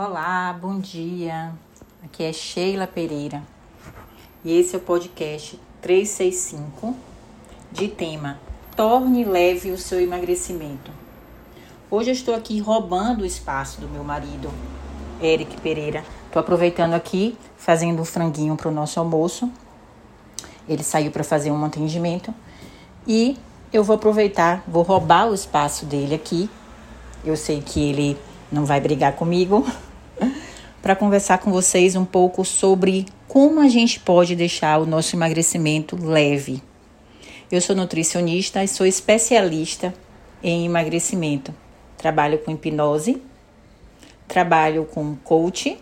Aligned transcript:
Olá, 0.00 0.56
bom 0.62 0.78
dia. 0.78 1.52
Aqui 2.04 2.22
é 2.22 2.32
Sheila 2.32 2.86
Pereira 2.86 3.42
e 4.44 4.56
esse 4.56 4.76
é 4.76 4.78
o 4.78 4.80
podcast 4.80 5.58
365 5.82 6.94
de 7.72 7.88
tema 7.88 8.38
Torne 8.76 9.24
leve 9.24 9.72
o 9.72 9.76
seu 9.76 10.00
emagrecimento. 10.00 10.92
Hoje 11.90 12.10
eu 12.10 12.12
estou 12.12 12.32
aqui 12.36 12.60
roubando 12.60 13.22
o 13.22 13.26
espaço 13.26 13.80
do 13.80 13.88
meu 13.88 14.04
marido, 14.04 14.52
Eric 15.20 15.60
Pereira. 15.62 16.04
Estou 16.26 16.38
aproveitando 16.38 16.94
aqui, 16.94 17.36
fazendo 17.56 18.00
um 18.00 18.04
franguinho 18.04 18.54
para 18.54 18.68
o 18.68 18.72
nosso 18.72 19.00
almoço. 19.00 19.50
Ele 20.68 20.84
saiu 20.84 21.10
para 21.10 21.24
fazer 21.24 21.50
um 21.50 21.64
atendimento 21.64 22.32
e 23.04 23.36
eu 23.72 23.82
vou 23.82 23.96
aproveitar, 23.96 24.62
vou 24.64 24.84
roubar 24.84 25.28
o 25.28 25.34
espaço 25.34 25.84
dele 25.84 26.14
aqui. 26.14 26.48
Eu 27.24 27.36
sei 27.36 27.60
que 27.60 27.80
ele 27.80 28.16
não 28.52 28.64
vai 28.64 28.80
brigar 28.80 29.14
comigo, 29.14 29.66
para 30.88 30.96
conversar 30.96 31.36
com 31.36 31.52
vocês 31.52 31.94
um 31.96 32.04
pouco 32.06 32.42
sobre 32.46 33.04
como 33.26 33.60
a 33.60 33.68
gente 33.68 34.00
pode 34.00 34.34
deixar 34.34 34.80
o 34.80 34.86
nosso 34.86 35.14
emagrecimento 35.14 36.02
leve. 36.02 36.62
Eu 37.52 37.60
sou 37.60 37.76
nutricionista 37.76 38.64
e 38.64 38.68
sou 38.68 38.86
especialista 38.86 39.92
em 40.42 40.64
emagrecimento. 40.64 41.54
Trabalho 41.98 42.38
com 42.38 42.52
hipnose, 42.52 43.20
trabalho 44.26 44.86
com 44.86 45.14
coach 45.16 45.78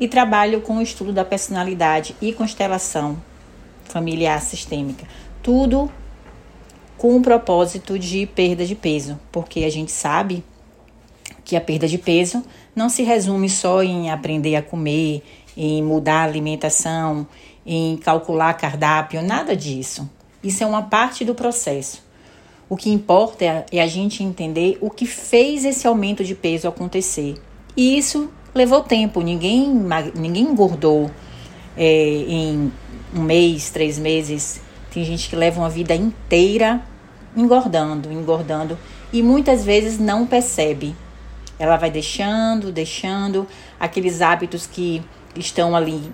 e 0.00 0.08
trabalho 0.08 0.62
com 0.62 0.78
o 0.78 0.82
estudo 0.82 1.12
da 1.12 1.24
personalidade 1.24 2.16
e 2.20 2.32
constelação 2.32 3.22
familiar 3.84 4.42
sistêmica. 4.42 5.06
Tudo 5.44 5.88
com 6.98 7.16
o 7.16 7.22
propósito 7.22 7.96
de 7.96 8.26
perda 8.26 8.66
de 8.66 8.74
peso, 8.74 9.16
porque 9.30 9.62
a 9.62 9.70
gente 9.70 9.92
sabe 9.92 10.42
que 11.50 11.56
a 11.56 11.60
perda 11.60 11.88
de 11.88 11.98
peso 11.98 12.44
não 12.76 12.88
se 12.88 13.02
resume 13.02 13.50
só 13.50 13.82
em 13.82 14.08
aprender 14.08 14.54
a 14.54 14.62
comer, 14.62 15.20
em 15.56 15.82
mudar 15.82 16.20
a 16.20 16.22
alimentação, 16.22 17.26
em 17.66 17.96
calcular 17.96 18.54
cardápio, 18.54 19.20
nada 19.20 19.56
disso. 19.56 20.08
Isso 20.44 20.62
é 20.62 20.66
uma 20.66 20.82
parte 20.82 21.24
do 21.24 21.34
processo. 21.34 22.04
O 22.68 22.76
que 22.76 22.88
importa 22.88 23.66
é 23.72 23.82
a 23.82 23.86
gente 23.88 24.22
entender 24.22 24.78
o 24.80 24.88
que 24.90 25.04
fez 25.04 25.64
esse 25.64 25.88
aumento 25.88 26.22
de 26.22 26.36
peso 26.36 26.68
acontecer. 26.68 27.34
E 27.76 27.98
isso 27.98 28.30
levou 28.54 28.80
tempo, 28.80 29.20
ninguém, 29.20 29.68
ninguém 30.14 30.44
engordou 30.44 31.10
é, 31.76 31.84
em 32.28 32.72
um 33.12 33.22
mês, 33.22 33.70
três 33.70 33.98
meses. 33.98 34.60
Tem 34.94 35.02
gente 35.02 35.28
que 35.28 35.34
leva 35.34 35.60
uma 35.60 35.68
vida 35.68 35.96
inteira 35.96 36.80
engordando, 37.36 38.12
engordando 38.12 38.78
e 39.12 39.20
muitas 39.20 39.64
vezes 39.64 39.98
não 39.98 40.24
percebe. 40.24 40.94
Ela 41.60 41.76
vai 41.76 41.90
deixando, 41.90 42.72
deixando 42.72 43.46
aqueles 43.78 44.22
hábitos 44.22 44.66
que 44.66 45.02
estão 45.36 45.76
ali 45.76 46.10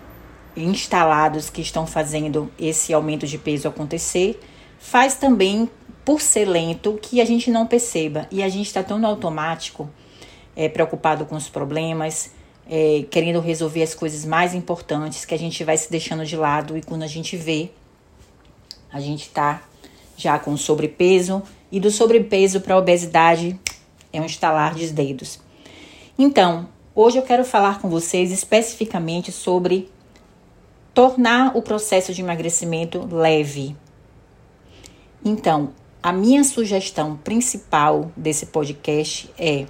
instalados, 0.57 1.49
que 1.49 1.61
estão 1.61 1.87
fazendo 1.87 2.51
esse 2.59 2.93
aumento 2.93 3.29
de 3.29 3.39
peso 3.39 3.69
acontecer. 3.69 4.41
Faz 4.77 5.15
também, 5.15 5.71
por 6.05 6.21
ser 6.21 6.47
lento, 6.47 6.99
que 7.01 7.21
a 7.21 7.25
gente 7.25 7.49
não 7.49 7.65
perceba. 7.65 8.27
E 8.29 8.43
a 8.43 8.49
gente 8.49 8.67
está 8.67 8.83
tão 8.83 8.99
no 8.99 9.07
automático, 9.07 9.89
é, 10.57 10.69
preocupado 10.69 11.25
com 11.25 11.37
os 11.37 11.49
problemas, 11.49 12.33
é, 12.69 13.05
querendo 13.09 13.39
resolver 13.39 13.85
as 13.85 13.95
coisas 13.95 14.25
mais 14.25 14.53
importantes, 14.53 15.25
que 15.25 15.33
a 15.33 15.39
gente 15.39 15.63
vai 15.63 15.77
se 15.77 15.89
deixando 15.89 16.27
de 16.27 16.37
lado. 16.37 16.77
E 16.77 16.83
quando 16.83 17.05
a 17.05 17.07
gente 17.07 17.37
vê, 17.37 17.71
a 18.93 18.99
gente 18.99 19.23
está 19.23 19.63
já 20.17 20.41
com 20.41 20.57
sobrepeso. 20.57 21.41
E 21.71 21.79
do 21.79 21.91
sobrepeso 21.91 22.61
para 22.61 22.75
a 22.75 22.79
obesidade, 22.79 23.61
é 24.13 24.21
um 24.21 24.27
estalar 24.27 24.75
de 24.75 24.93
dedos. 24.93 25.41
Então, 26.19 26.69
hoje 26.95 27.19
eu 27.19 27.23
quero 27.23 27.45
falar 27.45 27.81
com 27.81 27.89
vocês 27.89 28.33
especificamente 28.33 29.31
sobre 29.31 29.91
tornar 30.95 31.57
o 31.57 31.61
processo 31.61 32.15
de 32.15 32.23
emagrecimento 32.23 33.07
leve. 33.15 33.77
Então, 35.23 35.71
a 36.03 36.13
minha 36.13 36.43
sugestão 36.43 37.17
principal 37.17 38.11
desse 38.17 38.47
podcast 38.47 39.31
é 39.39 39.67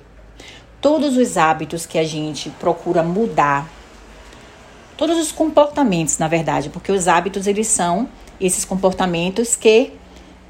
todos 0.80 1.16
os 1.16 1.36
hábitos 1.36 1.84
que 1.84 1.98
a 1.98 2.04
gente 2.04 2.48
procura 2.50 3.02
mudar, 3.02 3.68
todos 4.96 5.18
os 5.18 5.32
comportamentos, 5.32 6.18
na 6.18 6.28
verdade, 6.28 6.70
porque 6.70 6.92
os 6.92 7.08
hábitos 7.08 7.46
eles 7.46 7.66
são 7.66 8.08
esses 8.40 8.64
comportamentos 8.64 9.56
que 9.56 9.94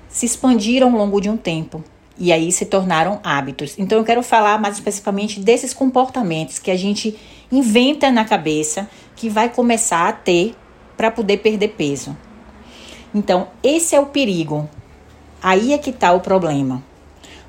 se 0.09 0.27
expandiram 0.27 0.93
ao 0.93 0.99
longo 0.99 1.21
de 1.21 1.31
um 1.31 1.37
tempo 1.37 1.83
e 2.19 2.33
aí 2.33 2.51
se 2.51 2.67
tornaram 2.67 3.21
hábitos. 3.23 3.75
Então 3.79 3.99
eu 3.99 4.05
quero 4.05 4.23
falar 4.23 4.61
mais 4.61 4.75
especificamente 4.75 5.41
desses 5.41 5.75
comportamentos 5.75 6.59
que 6.59 6.71
a 6.71 6.77
gente 6.77 7.17
inventa 7.51 8.11
na 8.11 8.25
cabeça 8.25 8.89
que 9.15 9.29
vai 9.29 9.49
começar 9.49 10.09
a 10.09 10.13
ter 10.13 10.55
para 10.97 11.11
poder 11.11 11.39
perder 11.39 11.69
peso. 11.69 12.17
Então, 13.15 13.49
esse 13.63 13.95
é 13.95 14.01
o 14.01 14.07
perigo. 14.07 14.69
Aí 15.43 15.73
é 15.73 15.79
que 15.79 15.91
está 15.91 16.13
o 16.13 16.21
problema. 16.21 16.83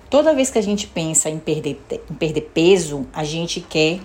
Toda 0.09 0.33
vez 0.33 0.49
que 0.49 0.57
a 0.57 0.61
gente 0.61 0.87
pensa 0.87 1.29
em 1.29 1.39
perder, 1.39 1.81
em 2.09 2.13
perder 2.13 2.51
peso, 2.53 3.05
a 3.11 3.23
gente 3.23 3.59
quer 3.59 3.99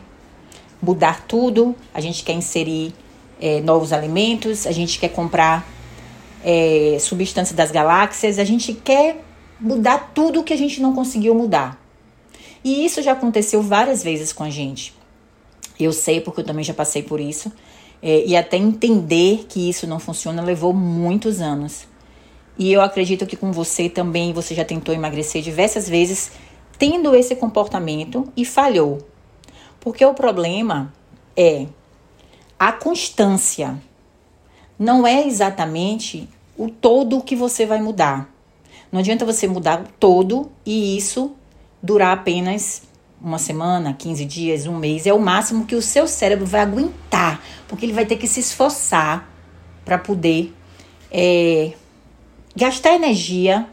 mudar 0.80 1.24
tudo, 1.26 1.76
a 1.94 2.00
gente 2.00 2.24
quer 2.24 2.32
inserir 2.32 2.92
é, 3.40 3.60
novos 3.60 3.92
alimentos, 3.92 4.66
a 4.66 4.72
gente 4.72 4.98
quer 4.98 5.10
comprar 5.10 5.66
é, 6.44 6.96
substâncias 6.98 7.54
das 7.54 7.70
galáxias, 7.70 8.38
a 8.38 8.44
gente 8.44 8.72
quer 8.72 9.22
mudar 9.62 10.12
tudo 10.12 10.40
o 10.40 10.44
que 10.44 10.52
a 10.52 10.58
gente 10.58 10.82
não 10.82 10.94
conseguiu 10.94 11.34
mudar. 11.34 11.80
E 12.64 12.84
isso 12.84 13.00
já 13.00 13.12
aconteceu 13.12 13.62
várias 13.62 14.02
vezes 14.02 14.32
com 14.32 14.42
a 14.42 14.50
gente. 14.50 14.94
Eu 15.78 15.92
sei 15.92 16.20
porque 16.20 16.40
eu 16.40 16.44
também 16.44 16.64
já 16.64 16.74
passei 16.74 17.02
por 17.02 17.20
isso. 17.20 17.50
É, 18.02 18.24
e 18.26 18.36
até 18.36 18.56
entender 18.56 19.46
que 19.48 19.68
isso 19.70 19.86
não 19.86 20.00
funciona 20.00 20.42
levou 20.42 20.72
muitos 20.72 21.40
anos. 21.40 21.86
E 22.58 22.72
eu 22.72 22.82
acredito 22.82 23.26
que 23.26 23.36
com 23.36 23.52
você 23.52 23.88
também 23.88 24.32
você 24.32 24.54
já 24.54 24.64
tentou 24.64 24.94
emagrecer 24.94 25.40
diversas 25.40 25.88
vezes 25.88 26.32
tendo 26.78 27.14
esse 27.14 27.36
comportamento 27.36 28.30
e 28.36 28.44
falhou. 28.44 28.98
Porque 29.80 30.04
o 30.04 30.14
problema 30.14 30.92
é 31.36 31.66
a 32.58 32.72
constância. 32.72 33.80
Não 34.78 35.06
é 35.06 35.26
exatamente 35.26 36.28
o 36.56 36.68
todo 36.68 37.22
que 37.22 37.36
você 37.36 37.64
vai 37.64 37.80
mudar. 37.80 38.28
Não 38.92 39.00
adianta 39.00 39.24
você 39.24 39.48
mudar 39.48 39.84
todo 39.98 40.52
e 40.64 40.96
isso 40.98 41.32
durar 41.82 42.12
apenas 42.12 42.82
uma 43.20 43.38
semana, 43.38 43.94
15 43.94 44.24
dias, 44.26 44.66
um 44.66 44.76
mês. 44.76 45.06
É 45.06 45.12
o 45.14 45.18
máximo 45.18 45.64
que 45.64 45.74
o 45.74 45.80
seu 45.80 46.06
cérebro 46.06 46.44
vai 46.44 46.60
aguentar, 46.60 47.42
porque 47.66 47.86
ele 47.86 47.92
vai 47.92 48.04
ter 48.04 48.16
que 48.16 48.26
se 48.26 48.40
esforçar 48.40 49.32
para 49.84 49.96
poder 49.96 50.52
é, 51.10 51.72
gastar 52.54 52.94
energia 52.94 53.66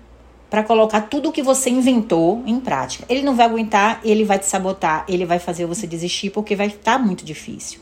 para 0.50 0.64
colocar 0.64 1.02
tudo 1.02 1.30
o 1.30 1.32
que 1.32 1.44
você 1.44 1.70
inventou 1.70 2.42
em 2.46 2.60
prática. 2.60 3.06
Ele 3.08 3.22
não 3.22 3.36
vai 3.36 3.46
aguentar, 3.46 4.00
ele 4.04 4.24
vai 4.24 4.40
te 4.40 4.48
sabotar, 4.48 5.06
ele 5.08 5.26
vai 5.26 5.38
fazer 5.38 5.66
você 5.66 5.86
desistir 5.86 6.32
porque 6.32 6.56
vai 6.56 6.68
estar 6.68 6.98
muito 6.98 7.24
difícil. 7.24 7.80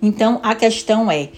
Então 0.00 0.40
a 0.42 0.54
questão 0.54 1.10
é: 1.10 1.30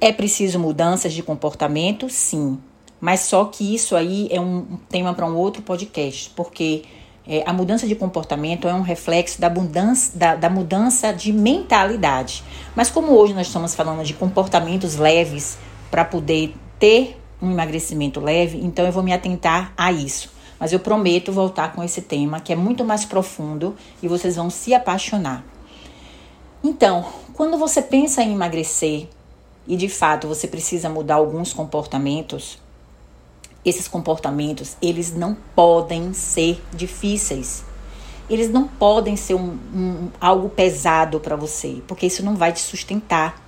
é 0.00 0.12
preciso 0.12 0.58
mudanças 0.58 1.12
de 1.12 1.22
comportamento? 1.22 2.10
Sim. 2.10 2.58
Mas 3.04 3.20
só 3.20 3.44
que 3.44 3.74
isso 3.74 3.94
aí 3.94 4.28
é 4.30 4.40
um 4.40 4.78
tema 4.88 5.12
para 5.12 5.26
um 5.26 5.36
outro 5.36 5.60
podcast, 5.60 6.30
porque 6.34 6.84
é, 7.28 7.42
a 7.44 7.52
mudança 7.52 7.86
de 7.86 7.94
comportamento 7.94 8.66
é 8.66 8.72
um 8.72 8.80
reflexo 8.80 9.38
da, 9.38 9.50
mudança, 9.50 10.16
da, 10.16 10.34
da 10.34 10.48
mudança 10.48 11.12
de 11.12 11.30
mentalidade. 11.30 12.42
Mas 12.74 12.90
como 12.90 13.12
hoje 13.12 13.34
nós 13.34 13.48
estamos 13.48 13.74
falando 13.74 14.02
de 14.02 14.14
comportamentos 14.14 14.96
leves 14.96 15.58
para 15.90 16.02
poder 16.02 16.54
ter 16.78 17.20
um 17.42 17.50
emagrecimento 17.50 18.20
leve, 18.20 18.58
então 18.62 18.86
eu 18.86 18.92
vou 18.92 19.02
me 19.02 19.12
atentar 19.12 19.74
a 19.76 19.92
isso. 19.92 20.30
Mas 20.58 20.72
eu 20.72 20.80
prometo 20.80 21.30
voltar 21.30 21.74
com 21.74 21.84
esse 21.84 22.00
tema 22.00 22.40
que 22.40 22.54
é 22.54 22.56
muito 22.56 22.86
mais 22.86 23.04
profundo 23.04 23.76
e 24.02 24.08
vocês 24.08 24.36
vão 24.36 24.48
se 24.48 24.72
apaixonar. 24.72 25.44
Então, 26.64 27.04
quando 27.34 27.58
você 27.58 27.82
pensa 27.82 28.22
em 28.22 28.32
emagrecer 28.32 29.08
e 29.68 29.76
de 29.76 29.90
fato 29.90 30.26
você 30.26 30.48
precisa 30.48 30.88
mudar 30.88 31.16
alguns 31.16 31.52
comportamentos, 31.52 32.63
esses 33.64 33.88
comportamentos, 33.88 34.76
eles 34.82 35.14
não 35.14 35.36
podem 35.54 36.12
ser 36.12 36.62
difíceis. 36.72 37.64
Eles 38.28 38.50
não 38.50 38.66
podem 38.66 39.16
ser 39.16 39.34
um, 39.34 39.58
um 39.74 40.08
algo 40.20 40.48
pesado 40.48 41.20
para 41.20 41.36
você, 41.36 41.82
porque 41.86 42.06
isso 42.06 42.24
não 42.24 42.36
vai 42.36 42.52
te 42.52 42.60
sustentar. 42.60 43.42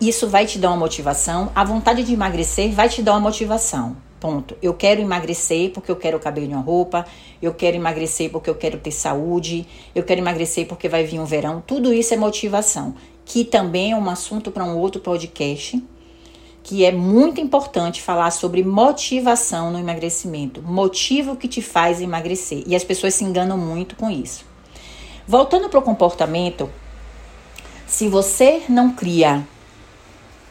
Isso 0.00 0.28
vai 0.28 0.46
te 0.46 0.58
dar 0.58 0.68
uma 0.68 0.76
motivação. 0.76 1.50
A 1.54 1.64
vontade 1.64 2.02
de 2.02 2.12
emagrecer 2.12 2.72
vai 2.72 2.88
te 2.88 3.02
dar 3.02 3.12
uma 3.12 3.20
motivação. 3.20 3.96
Ponto. 4.20 4.56
Eu 4.62 4.74
quero 4.74 5.00
emagrecer 5.00 5.70
porque 5.72 5.90
eu 5.90 5.96
quero 5.96 6.18
caber 6.18 6.44
em 6.44 6.54
uma 6.54 6.62
roupa, 6.62 7.06
eu 7.40 7.52
quero 7.52 7.76
emagrecer 7.76 8.30
porque 8.30 8.48
eu 8.48 8.54
quero 8.54 8.78
ter 8.78 8.90
saúde, 8.90 9.66
eu 9.94 10.02
quero 10.02 10.20
emagrecer 10.20 10.66
porque 10.66 10.88
vai 10.88 11.04
vir 11.04 11.20
um 11.20 11.26
verão. 11.26 11.62
Tudo 11.66 11.92
isso 11.92 12.14
é 12.14 12.16
motivação, 12.16 12.94
que 13.26 13.44
também 13.44 13.92
é 13.92 13.96
um 13.96 14.08
assunto 14.08 14.50
para 14.50 14.64
um 14.64 14.76
outro 14.78 15.00
podcast 15.02 15.82
que 16.66 16.84
é 16.84 16.90
muito 16.90 17.40
importante 17.40 18.02
falar 18.02 18.32
sobre 18.32 18.64
motivação 18.64 19.70
no 19.70 19.78
emagrecimento, 19.78 20.60
motivo 20.60 21.36
que 21.36 21.46
te 21.46 21.62
faz 21.62 22.00
emagrecer. 22.00 22.64
E 22.66 22.74
as 22.74 22.82
pessoas 22.82 23.14
se 23.14 23.22
enganam 23.22 23.56
muito 23.56 23.94
com 23.94 24.10
isso. 24.10 24.44
Voltando 25.28 25.68
para 25.68 25.78
o 25.78 25.82
comportamento, 25.82 26.68
se 27.86 28.08
você 28.08 28.64
não 28.68 28.90
cria 28.90 29.46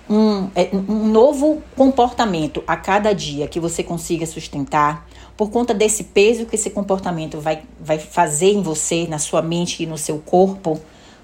um, 0.10 0.50
é, 0.56 0.70
um 0.74 1.06
novo 1.06 1.62
comportamento 1.76 2.64
a 2.66 2.78
cada 2.78 3.12
dia 3.12 3.46
que 3.50 3.60
você 3.60 3.84
consiga 3.84 4.26
sustentar, 4.26 5.06
por 5.36 5.52
conta 5.52 5.74
desse 5.74 6.06
peso 6.06 6.46
que 6.46 6.56
esse 6.56 6.70
comportamento 6.70 7.42
vai, 7.42 7.64
vai 7.78 8.00
fazer 8.00 8.54
em 8.54 8.62
você, 8.62 9.06
na 9.06 9.20
sua 9.20 9.42
mente 9.42 9.84
e 9.84 9.86
no 9.86 9.98
seu 9.98 10.20
corpo. 10.20 10.80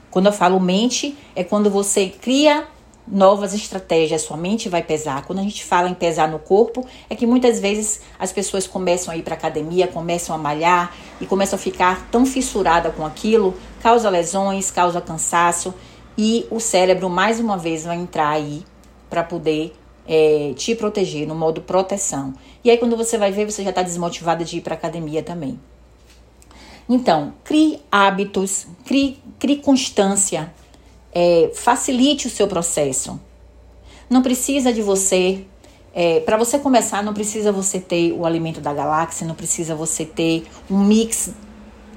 Quando 0.10 0.26
eu 0.26 0.34
falo 0.34 0.60
mente, 0.60 1.18
é 1.34 1.46
quando 1.46 1.70
você 1.70 2.10
cria 2.10 2.68
novas 3.08 3.54
estratégias, 3.54 4.22
sua 4.22 4.38
mente 4.38 4.70
vai 4.70 4.84
pesar. 4.84 5.26
Quando 5.26 5.40
a 5.40 5.44
gente 5.44 5.64
fala 5.64 5.90
em 5.90 5.94
pesar 5.94 6.28
no 6.28 6.40
corpo, 6.40 6.86
é 7.10 7.16
que 7.16 7.26
muitas 7.26 7.60
vezes 7.60 8.02
as 8.18 8.32
pessoas 8.32 8.68
começam 8.68 9.14
a 9.14 9.18
ir 9.18 9.24
para 9.24 9.36
academia, 9.36 9.88
começam 9.88 10.36
a 10.36 10.38
malhar 10.38 10.96
e 11.20 11.26
começam 11.26 11.58
a 11.58 11.60
ficar 11.60 12.10
tão 12.10 12.26
fissurada 12.26 12.90
com 12.92 13.06
aquilo, 13.06 13.56
causa 13.82 14.10
lesões, 14.10 14.72
causa 14.72 15.02
cansaço 15.02 15.74
e 16.18 16.46
o 16.52 16.60
cérebro 16.60 17.10
mais 17.10 17.40
uma 17.40 17.58
vez 17.58 17.84
vai 17.84 17.98
entrar 17.98 18.30
aí 18.30 18.64
para 19.10 19.24
poder 19.24 19.74
é, 20.08 20.54
te 20.56 20.76
proteger 20.76 21.28
no 21.28 21.36
modo 21.36 21.62
proteção. 21.62 22.34
E 22.64 22.70
aí, 22.70 22.78
quando 22.78 22.96
você 22.96 23.18
vai 23.18 23.32
ver, 23.32 23.50
você 23.50 23.64
já 23.64 23.70
está 23.70 23.82
desmotivada 23.82 24.44
de 24.44 24.58
ir 24.58 24.62
para 24.62 24.76
academia 24.76 25.24
também. 25.24 25.60
Então, 26.88 27.34
crie 27.44 27.80
hábitos, 27.92 28.68
crie, 28.86 29.20
crie 29.40 29.58
constância, 29.58 30.54
é, 31.14 31.52
facilite 31.54 32.28
o 32.28 32.30
seu 32.30 32.48
processo. 32.48 33.20
Não 34.10 34.22
precisa 34.22 34.74
de 34.74 34.82
você. 34.82 35.46
É, 35.94 36.20
para 36.22 36.38
você 36.38 36.58
começar, 36.58 37.04
não 37.04 37.14
precisa 37.14 37.52
você 37.52 37.80
ter 37.80 38.14
o 38.14 38.26
alimento 38.26 38.62
da 38.62 38.74
galáxia, 38.74 39.28
não 39.28 39.36
precisa 39.36 39.76
você 39.76 40.06
ter 40.06 40.46
um 40.70 40.80
mix 40.80 41.32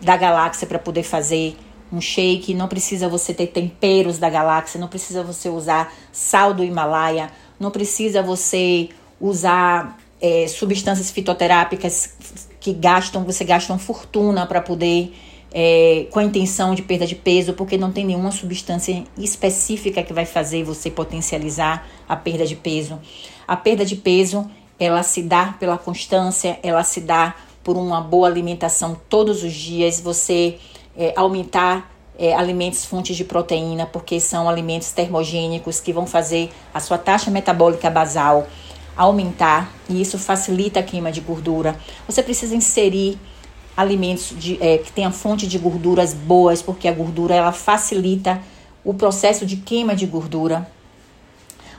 da 0.02 0.16
galáxia 0.16 0.66
para 0.66 0.78
poder 0.78 1.02
fazer 1.02 1.56
um 1.92 2.00
shake, 2.00 2.54
não 2.54 2.66
precisa 2.66 3.08
você 3.08 3.32
ter 3.32 3.48
temperos 3.48 4.18
da 4.18 4.28
galáxia, 4.28 4.80
não 4.80 4.88
precisa 4.88 5.22
você 5.22 5.48
usar 5.48 5.92
sal 6.12 6.52
do 6.52 6.64
Himalaia, 6.64 7.30
não 7.58 7.70
precisa 7.70 8.22
você 8.22 8.88
usar 9.20 9.96
é, 10.20 10.46
substâncias 10.48 11.10
fitoterápicas 11.10 12.14
que 12.60 12.72
gastam, 12.72 13.24
você 13.24 13.44
gasta 13.44 13.72
uma 13.72 13.78
fortuna 13.78 14.46
para 14.46 14.60
poder, 14.60 15.14
é, 15.56 16.08
com 16.10 16.18
a 16.18 16.24
intenção 16.24 16.74
de 16.74 16.82
perda 16.82 17.06
de 17.06 17.14
peso, 17.14 17.52
porque 17.52 17.78
não 17.78 17.92
tem 17.92 18.04
nenhuma 18.04 18.32
substância 18.32 19.04
específica 19.16 20.02
que 20.02 20.12
vai 20.12 20.26
fazer 20.26 20.64
você 20.64 20.90
potencializar 20.90 21.86
a 22.08 22.16
perda 22.16 22.44
de 22.44 22.56
peso. 22.56 22.98
A 23.46 23.56
perda 23.56 23.84
de 23.84 23.94
peso, 23.94 24.50
ela 24.80 25.04
se 25.04 25.22
dá 25.22 25.54
pela 25.60 25.78
constância, 25.78 26.58
ela 26.60 26.82
se 26.82 27.00
dá 27.00 27.36
por 27.62 27.76
uma 27.76 28.00
boa 28.00 28.26
alimentação 28.26 29.00
todos 29.08 29.44
os 29.44 29.52
dias, 29.52 30.00
você 30.00 30.58
é, 30.96 31.12
aumentar 31.14 31.88
é, 32.18 32.34
alimentos 32.34 32.84
fontes 32.84 33.16
de 33.16 33.24
proteína, 33.24 33.86
porque 33.86 34.18
são 34.18 34.48
alimentos 34.48 34.90
termogênicos 34.90 35.78
que 35.78 35.92
vão 35.92 36.04
fazer 36.04 36.50
a 36.74 36.80
sua 36.80 36.98
taxa 36.98 37.30
metabólica 37.30 37.88
basal 37.88 38.48
aumentar 38.96 39.72
e 39.88 40.00
isso 40.00 40.18
facilita 40.18 40.80
a 40.80 40.82
queima 40.82 41.10
de 41.10 41.20
gordura. 41.20 41.76
Você 42.06 42.22
precisa 42.22 42.54
inserir 42.54 43.18
alimentos 43.76 44.34
de, 44.38 44.62
é, 44.62 44.78
que 44.78 44.92
tenham 44.92 45.12
fonte 45.12 45.46
de 45.46 45.58
gorduras 45.58 46.14
boas, 46.14 46.62
porque 46.62 46.86
a 46.86 46.92
gordura 46.92 47.34
ela 47.34 47.52
facilita 47.52 48.40
o 48.84 48.94
processo 48.94 49.44
de 49.46 49.56
queima 49.56 49.94
de 49.96 50.06
gordura. 50.06 50.68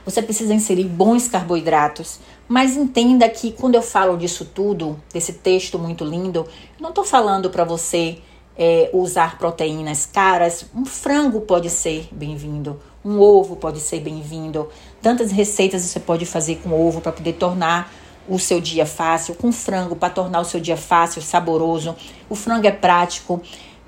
Você 0.04 0.22
precisa 0.22 0.54
inserir 0.54 0.84
bons 0.84 1.26
carboidratos, 1.26 2.20
mas 2.46 2.76
entenda 2.76 3.28
que 3.28 3.50
quando 3.52 3.74
eu 3.74 3.82
falo 3.82 4.16
disso 4.16 4.44
tudo, 4.44 5.00
desse 5.12 5.32
texto 5.32 5.78
muito 5.78 6.04
lindo, 6.04 6.46
não 6.80 6.90
estou 6.90 7.04
falando 7.04 7.50
para 7.50 7.64
você 7.64 8.18
é, 8.56 8.88
usar 8.92 9.38
proteínas 9.38 10.06
caras, 10.06 10.66
um 10.74 10.84
frango 10.84 11.40
pode 11.40 11.68
ser 11.70 12.08
bem-vindo, 12.12 12.80
um 13.04 13.20
ovo 13.20 13.56
pode 13.56 13.80
ser 13.80 14.00
bem-vindo. 14.00 14.68
Tantas 15.02 15.30
receitas 15.30 15.82
você 15.82 16.00
pode 16.00 16.24
fazer 16.24 16.56
com 16.56 16.72
ovo 16.72 17.00
para 17.00 17.12
poder 17.12 17.34
tornar 17.34 17.92
o 18.28 18.38
seu 18.38 18.60
dia 18.60 18.86
fácil, 18.86 19.34
com 19.34 19.52
frango 19.52 19.94
para 19.96 20.10
tornar 20.10 20.40
o 20.40 20.44
seu 20.44 20.60
dia 20.60 20.76
fácil, 20.76 21.22
saboroso. 21.22 21.94
O 22.28 22.34
frango 22.34 22.66
é 22.66 22.72
prático. 22.72 23.40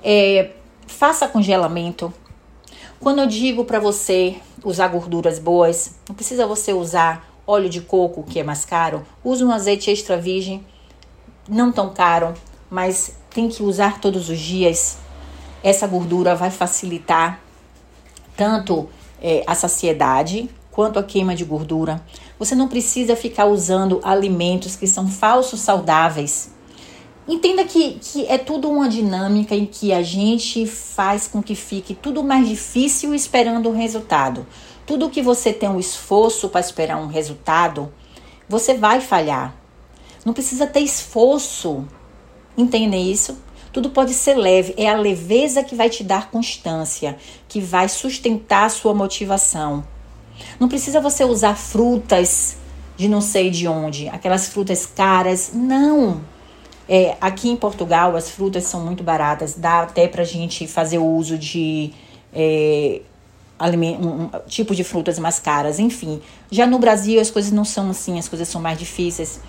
É, 0.03 0.51
faça 0.87 1.27
congelamento. 1.27 2.13
Quando 2.99 3.19
eu 3.19 3.27
digo 3.27 3.65
para 3.65 3.79
você 3.79 4.35
usar 4.63 4.87
gorduras 4.87 5.39
boas, 5.39 5.95
não 6.07 6.15
precisa 6.15 6.45
você 6.45 6.73
usar 6.73 7.29
óleo 7.47 7.69
de 7.69 7.81
coco, 7.81 8.23
que 8.23 8.39
é 8.39 8.43
mais 8.43 8.65
caro. 8.65 9.05
Use 9.23 9.43
um 9.43 9.51
azeite 9.51 9.89
extra 9.89 10.17
virgem, 10.17 10.65
não 11.47 11.71
tão 11.71 11.93
caro, 11.93 12.33
mas 12.69 13.15
tem 13.29 13.49
que 13.49 13.63
usar 13.63 13.99
todos 13.99 14.29
os 14.29 14.39
dias. 14.39 14.97
Essa 15.63 15.87
gordura 15.87 16.35
vai 16.35 16.51
facilitar 16.51 17.39
tanto 18.35 18.89
é, 19.21 19.43
a 19.45 19.55
saciedade 19.55 20.49
quanto 20.71 20.99
a 20.99 21.03
queima 21.03 21.35
de 21.35 21.43
gordura. 21.43 22.01
Você 22.39 22.55
não 22.55 22.67
precisa 22.67 23.15
ficar 23.15 23.45
usando 23.45 23.99
alimentos 24.01 24.75
que 24.75 24.87
são 24.87 25.07
falsos 25.07 25.59
saudáveis. 25.59 26.51
Entenda 27.27 27.63
que, 27.65 27.99
que 28.01 28.25
é 28.25 28.37
tudo 28.39 28.69
uma 28.69 28.89
dinâmica 28.89 29.53
em 29.53 29.65
que 29.65 29.93
a 29.93 30.01
gente 30.01 30.65
faz 30.65 31.27
com 31.27 31.43
que 31.43 31.53
fique 31.53 31.93
tudo 31.93 32.23
mais 32.23 32.47
difícil 32.47 33.13
esperando 33.13 33.69
o 33.69 33.73
resultado. 33.73 34.47
Tudo 34.85 35.09
que 35.09 35.21
você 35.21 35.53
tem 35.53 35.69
um 35.69 35.79
esforço 35.79 36.49
para 36.49 36.61
esperar 36.61 36.97
um 36.97 37.07
resultado, 37.07 37.93
você 38.47 38.73
vai 38.73 39.01
falhar. 39.01 39.53
Não 40.25 40.33
precisa 40.33 40.65
ter 40.65 40.79
esforço 40.79 41.85
Entendem 42.59 43.09
isso? 43.09 43.37
Tudo 43.71 43.89
pode 43.89 44.13
ser 44.13 44.33
leve, 44.33 44.73
é 44.75 44.89
a 44.89 44.97
leveza 44.97 45.63
que 45.63 45.75
vai 45.75 45.89
te 45.89 46.03
dar 46.03 46.29
constância, 46.29 47.17
que 47.47 47.61
vai 47.61 47.87
sustentar 47.87 48.65
a 48.65 48.69
sua 48.69 48.93
motivação. 48.93 49.81
Não 50.59 50.67
precisa 50.67 51.01
você 51.01 51.23
usar 51.23 51.55
frutas 51.55 52.57
de 52.97 53.07
não 53.07 53.21
sei 53.21 53.49
de 53.49 53.67
onde, 53.67 54.09
aquelas 54.09 54.49
frutas 54.49 54.85
caras, 54.85 55.51
não. 55.53 56.21
É, 56.87 57.15
aqui 57.21 57.49
em 57.49 57.55
Portugal 57.55 58.15
as 58.15 58.29
frutas 58.29 58.63
são 58.63 58.83
muito 58.83 59.03
baratas, 59.03 59.53
dá 59.53 59.83
até 59.83 60.07
pra 60.07 60.23
gente 60.23 60.67
fazer 60.67 60.97
uso 60.97 61.37
de 61.37 61.93
é, 62.33 63.01
um, 63.61 64.23
um, 64.23 64.29
tipo 64.47 64.73
de 64.73 64.83
frutas 64.83 65.19
mais 65.19 65.39
caras, 65.39 65.79
enfim. 65.79 66.21
Já 66.51 66.65
no 66.65 66.79
Brasil 66.79 67.21
as 67.21 67.29
coisas 67.29 67.51
não 67.51 67.63
são 67.63 67.89
assim, 67.89 68.17
as 68.17 68.27
coisas 68.27 68.47
são 68.47 68.59
mais 68.59 68.77
difíceis. 68.77 69.39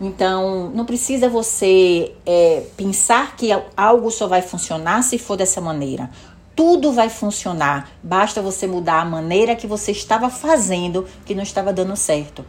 Então, 0.00 0.70
não 0.74 0.84
precisa 0.84 1.28
você 1.28 2.12
é, 2.26 2.64
pensar 2.76 3.36
que 3.36 3.50
algo 3.76 4.10
só 4.10 4.26
vai 4.26 4.42
funcionar 4.42 5.02
se 5.02 5.18
for 5.18 5.36
dessa 5.36 5.60
maneira. 5.60 6.10
Tudo 6.54 6.92
vai 6.92 7.08
funcionar, 7.08 7.90
basta 8.02 8.40
você 8.40 8.66
mudar 8.66 9.00
a 9.00 9.04
maneira 9.04 9.56
que 9.56 9.66
você 9.66 9.90
estava 9.90 10.30
fazendo 10.30 11.06
que 11.24 11.34
não 11.34 11.42
estava 11.42 11.72
dando 11.72 11.96
certo. 11.96 12.44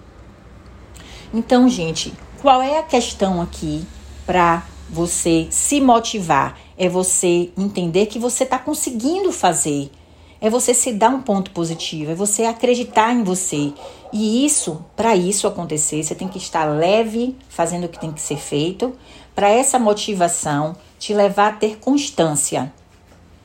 Então, 1.34 1.68
gente, 1.68 2.13
qual 2.41 2.62
é 2.62 2.77
a 2.77 2.84
questão 2.84 3.41
aqui 3.41 3.86
para 4.25 4.63
você 4.89 5.48
se 5.50 5.82
motivar? 5.82 6.58
É 6.77 6.88
você 6.88 7.50
entender 7.58 8.06
que 8.06 8.20
você 8.20 8.44
está 8.44 8.60
conseguindo 8.60 9.32
fazer 9.32 9.89
é 10.46 10.50
você 10.50 10.74
se 10.74 10.94
dar 10.94 11.10
um 11.10 11.22
ponto 11.22 11.50
positivo, 11.51 12.12
é 12.12 12.15
você 12.15 12.44
acreditar 12.44 13.12
em 13.13 13.24
você. 13.24 13.74
E 14.13 14.46
isso, 14.46 14.86
para 14.96 15.15
isso 15.15 15.48
acontecer, 15.48 16.03
você 16.03 16.13
tem 16.13 16.27
que 16.27 16.38
estar 16.38 16.65
leve, 16.65 17.36
fazendo 17.50 17.86
o 17.86 17.89
que 17.89 18.00
tem 18.00 18.12
que 18.12 18.22
ser 18.22 18.38
feito, 18.38 18.94
para 19.34 19.50
essa 19.50 19.80
motivação 19.80 20.75
te 21.00 21.13
levar 21.13 21.48
a 21.48 21.53
ter 21.53 21.77
constância. 21.80 22.72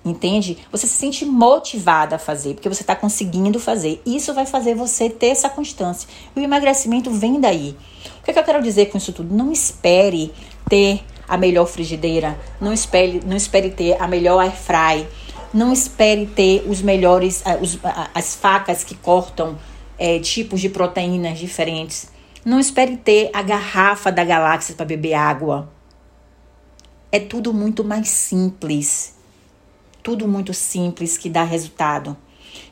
Entende? 0.02 0.56
Você 0.72 0.86
se 0.86 0.94
sente 0.94 1.26
motivada 1.26 2.16
a 2.16 2.18
fazer, 2.18 2.54
porque 2.54 2.68
você 2.68 2.82
está 2.82 2.96
conseguindo 2.96 3.60
fazer. 3.60 4.00
Isso 4.06 4.32
vai 4.32 4.46
fazer 4.46 4.74
você 4.74 5.10
ter 5.10 5.26
essa 5.26 5.48
constância. 5.48 6.08
E 6.34 6.40
o 6.40 6.42
emagrecimento 6.42 7.10
vem 7.10 7.38
daí. 7.38 7.76
O 8.20 8.24
que, 8.24 8.30
é 8.30 8.32
que 8.32 8.38
eu 8.38 8.44
quero 8.44 8.62
dizer 8.62 8.86
com 8.86 8.96
isso 8.96 9.12
tudo? 9.12 9.34
Não 9.34 9.52
espere 9.52 10.32
ter 10.68 11.02
a 11.28 11.36
melhor 11.36 11.66
frigideira, 11.66 12.38
não 12.60 12.72
espere, 12.72 13.20
não 13.24 13.36
espere 13.36 13.70
ter 13.70 14.00
a 14.00 14.08
melhor 14.08 14.40
air 14.40 14.52
fry, 14.52 15.06
não 15.52 15.72
espere 15.72 16.26
ter 16.26 16.64
os 16.66 16.80
melhores, 16.80 17.44
eh, 17.44 17.58
os, 17.60 17.78
as 18.14 18.34
facas 18.34 18.82
que 18.82 18.94
cortam 18.94 19.58
é, 19.98 20.18
tipos 20.18 20.60
de 20.60 20.68
proteínas 20.70 21.38
diferentes. 21.38 22.10
Não 22.44 22.58
espere 22.58 22.96
ter 22.96 23.30
a 23.34 23.42
garrafa 23.42 24.10
da 24.10 24.24
galáxia 24.24 24.74
para 24.74 24.86
beber 24.86 25.14
água. 25.14 25.70
É 27.12 27.20
tudo 27.20 27.52
muito 27.52 27.84
mais 27.84 28.08
simples. 28.08 29.19
Tudo 30.02 30.26
muito 30.26 30.54
simples 30.54 31.18
que 31.18 31.28
dá 31.28 31.42
resultado. 31.44 32.16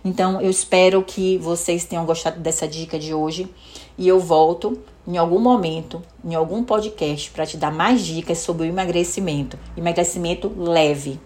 Então, 0.04 0.40
eu 0.40 0.50
espero 0.50 1.02
que 1.02 1.38
vocês 1.38 1.84
tenham 1.84 2.04
gostado 2.04 2.40
dessa 2.40 2.66
dica 2.66 2.98
de 2.98 3.12
hoje 3.12 3.48
e 3.96 4.08
eu 4.08 4.18
volto 4.18 4.78
em 5.06 5.16
algum 5.16 5.38
momento, 5.38 6.02
em 6.24 6.34
algum 6.34 6.62
podcast, 6.62 7.30
para 7.30 7.46
te 7.46 7.56
dar 7.56 7.72
mais 7.72 8.04
dicas 8.04 8.38
sobre 8.38 8.66
o 8.66 8.68
emagrecimento. 8.68 9.58
Emagrecimento 9.76 10.52
leve. 10.56 11.20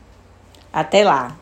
Até 0.73 1.05
lá! 1.05 1.37